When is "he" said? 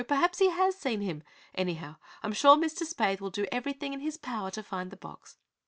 0.39-0.49